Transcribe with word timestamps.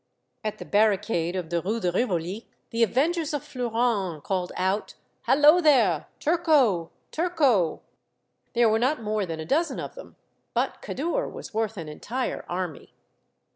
At 0.43 0.57
the 0.57 0.65
barricade 0.65 1.35
of 1.35 1.51
the 1.51 1.61
Rue 1.61 1.79
de 1.79 1.91
Rivoli 1.91 2.47
the 2.71 2.81
avengers 2.81 3.35
of 3.35 3.43
Flourens 3.43 4.23
called 4.23 4.51
out," 4.57 4.95
Hallo 5.27 5.61
there! 5.61 6.07
turco, 6.19 6.89
turco!" 7.11 7.81
There 8.53 8.67
were 8.67 8.79
not 8.79 9.03
more 9.03 9.27
than 9.27 9.39
a 9.39 9.45
dozen 9.45 9.79
of 9.79 9.93
them, 9.93 10.15
but 10.55 10.81
Kadour 10.81 11.29
was 11.31 11.53
worth 11.53 11.77
an 11.77 11.87
entire 11.87 12.43
army. 12.49 12.95